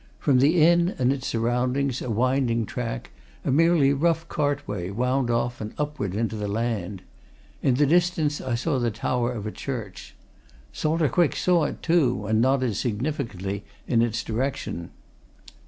From 0.17 0.39
the 0.39 0.59
inn 0.59 0.95
and 0.97 1.13
its 1.13 1.27
surroundings 1.27 2.01
a 2.01 2.09
winding 2.09 2.65
track, 2.65 3.11
a 3.45 3.51
merely 3.51 3.93
rough 3.93 4.27
cartway, 4.27 4.89
wound 4.89 5.29
off 5.29 5.61
and 5.61 5.75
upward 5.77 6.15
into 6.15 6.35
the 6.35 6.47
land; 6.47 7.03
in 7.61 7.75
the 7.75 7.85
distance 7.85 8.41
I 8.41 8.55
saw 8.55 8.79
the 8.79 8.89
tower 8.89 9.31
of 9.31 9.45
a 9.45 9.51
church. 9.51 10.15
Salter 10.73 11.07
Quick 11.07 11.35
saw 11.35 11.65
it, 11.65 11.83
too, 11.83 12.25
and 12.25 12.41
nodded 12.41 12.75
significantly 12.77 13.63
in 13.87 14.01
its 14.01 14.23
direction. 14.23 14.89